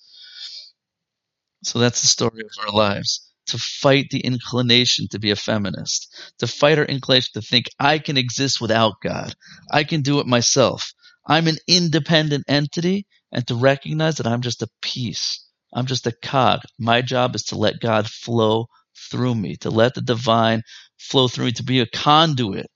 So 1.65 1.79
that's 1.79 2.01
the 2.03 2.09
story 2.09 2.43
of 2.43 2.67
our 2.67 2.75
lives. 2.75 3.27
To 3.49 3.59
fight 3.59 4.07
the 4.11 4.21
inclination 4.21 5.09
to 5.11 5.19
be 5.19 5.31
a 5.33 5.37
feminist, 5.37 6.15
to 6.39 6.47
fight 6.47 6.79
our 6.79 6.85
inclination 6.85 7.31
to 7.35 7.43
think 7.43 7.67
I 7.81 7.99
can 7.99 8.17
exist 8.17 8.61
without 8.61 8.95
God. 9.03 9.35
I 9.71 9.85
can 9.85 10.03
do 10.03 10.21
it 10.21 10.27
myself. 10.27 10.93
I'm 11.27 11.49
an 11.49 11.57
independent 11.69 12.45
entity 12.49 13.07
and 13.33 13.47
to 13.49 13.57
recognize 13.57 14.17
that 14.17 14.27
I'm 14.29 14.43
just 14.43 14.63
a 14.63 14.69
piece 14.83 15.39
I'm 15.73 15.87
just 15.87 16.07
a 16.07 16.13
cog. 16.13 16.63
My 16.79 17.03
job 17.03 17.35
is 17.35 17.45
to 17.45 17.57
let 17.59 17.81
God 17.81 18.09
flow 18.09 18.67
through 19.11 19.35
me, 19.37 19.57
to 19.59 19.71
let 19.71 19.95
the 19.95 20.03
divine 20.03 20.63
flow 20.99 21.29
through 21.29 21.47
me, 21.47 21.53
to 21.53 21.65
be 21.65 21.81
a 21.81 21.87
conduit 21.87 22.67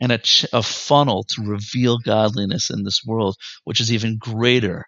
and 0.00 0.12
a, 0.12 0.18
ch- 0.18 0.46
a 0.52 0.62
funnel 0.62 1.24
to 1.30 1.42
reveal 1.44 1.98
godliness 1.98 2.70
in 2.70 2.84
this 2.84 3.02
world, 3.06 3.36
which 3.64 3.80
is 3.80 3.92
even 3.92 4.18
greater 4.18 4.84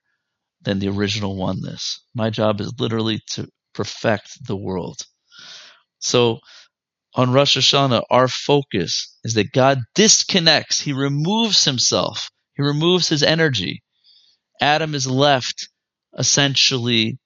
than 0.64 0.78
the 0.80 0.88
original 0.88 1.36
oneness. 1.36 2.02
My 2.14 2.30
job 2.30 2.60
is 2.60 2.72
literally 2.78 3.20
to 3.32 3.48
perfect 3.74 4.46
the 4.46 4.56
world. 4.56 4.98
So 6.00 6.40
on 7.14 7.32
Rosh 7.32 7.58
Hashanah, 7.58 8.04
our 8.10 8.28
focus 8.28 9.16
is 9.24 9.34
that 9.34 9.52
God 9.52 9.80
disconnects. 9.94 10.80
He 10.80 10.92
removes 10.94 11.64
himself. 11.64 12.30
He 12.56 12.62
removes 12.62 13.08
his 13.08 13.22
energy. 13.22 13.82
Adam 14.60 14.94
is 14.94 15.06
left 15.08 15.68
essentially 16.18 17.18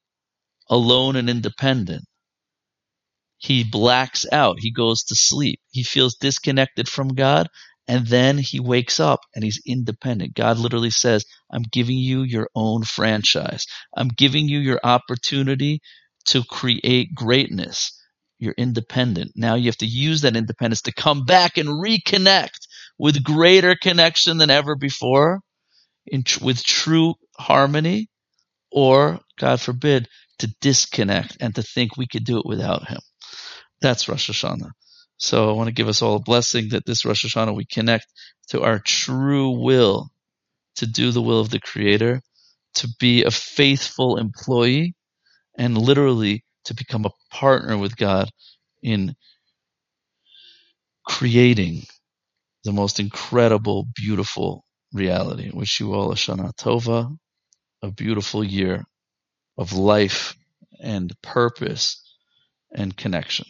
alone 0.70 1.16
and 1.16 1.31
independent. 1.31 2.05
He 3.38 3.64
blacks 3.64 4.27
out. 4.33 4.57
He 4.61 4.72
goes 4.72 5.05
to 5.05 5.16
sleep. 5.16 5.61
He 5.70 5.83
feels 5.85 6.16
disconnected 6.16 6.88
from 6.88 7.09
God. 7.11 7.48
And 7.88 8.07
then 8.07 8.38
he 8.38 8.61
wakes 8.61 9.01
up 9.01 9.20
and 9.35 9.44
he's 9.44 9.62
independent. 9.66 10.35
God 10.35 10.59
literally 10.59 10.90
says, 10.90 11.24
I'm 11.53 11.64
giving 11.72 11.98
you 11.98 12.22
your 12.22 12.51
own 12.57 12.85
franchise. 12.85 13.66
I'm 13.96 14.09
giving 14.09 14.48
you 14.48 14.61
your 14.61 14.81
opportunity 14.85 15.81
to 16.27 16.44
create 16.44 17.14
greatness. 17.14 17.92
You're 18.40 18.55
independent. 18.59 19.33
Now 19.37 19.57
you 19.57 19.66
have 19.66 19.79
to 19.79 19.87
use 19.87 20.22
that 20.22 20.37
independence 20.37 20.83
to 20.83 20.92
come 20.94 21.24
back 21.27 21.59
and 21.59 21.68
reconnect 21.70 22.68
with 22.98 23.24
greater 23.24 23.77
connection 23.77 24.38
than 24.38 24.51
ever 24.51 24.77
before, 24.77 25.40
in, 26.07 26.24
with 26.42 26.64
true 26.64 27.14
harmony 27.38 28.09
or, 28.72 29.20
God 29.38 29.61
forbid, 29.61 30.09
to 30.40 30.55
disconnect 30.61 31.38
and 31.40 31.55
to 31.57 31.62
think 31.62 31.96
we 31.96 32.07
could 32.09 32.24
do 32.24 32.38
it 32.38 32.46
without 32.46 32.88
Him. 32.88 33.01
That's 33.83 34.09
Rosh 34.09 34.31
Hashanah. 34.31 34.70
So 35.18 35.50
I 35.50 35.52
want 35.52 35.68
to 35.68 35.74
give 35.74 35.88
us 35.88 36.02
all 36.02 36.16
a 36.16 36.20
blessing 36.20 36.70
that 36.70 36.87
this 36.87 37.04
Rosh 37.04 37.24
Hashanah 37.24 37.54
we 37.54 37.64
connect 37.66 38.07
to 38.50 38.62
our 38.62 38.78
true 38.78 39.61
will 39.62 40.11
to 40.76 40.87
do 40.87 41.11
the 41.11 41.22
will 41.22 41.40
of 41.40 41.50
the 41.50 41.61
Creator, 41.61 42.22
to 42.76 42.88
be 43.00 43.24
a 43.24 43.31
faithful 43.31 44.16
employee, 44.16 44.94
and 45.57 45.76
literally 45.76 46.44
to 46.64 46.74
become 46.74 47.04
a 47.04 47.11
partner 47.33 47.76
with 47.76 47.96
God 47.96 48.31
in 48.83 49.14
creating 51.07 51.83
the 52.64 52.72
most 52.72 53.00
incredible, 53.00 53.87
beautiful 53.96 54.64
reality. 54.92 55.50
Wish 55.52 55.81
you 55.81 55.94
all 55.94 56.12
a 56.12 56.14
Shana 56.14 56.54
Tova, 56.54 57.16
a 57.83 57.90
beautiful 57.90 58.44
year 58.44 58.85
of 59.57 59.72
life 59.72 60.37
and 60.81 61.12
purpose 61.22 62.02
and 62.72 62.96
connection. 62.96 63.46